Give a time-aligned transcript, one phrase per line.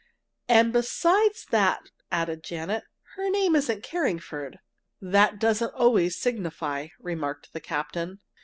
[0.49, 2.85] "And besides that," added Janet,
[3.17, 4.57] "her name isn't Carringford!"
[4.99, 8.19] "That doesn't always signify," remarked the captain.